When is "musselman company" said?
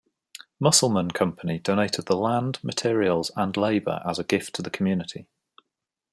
0.59-1.59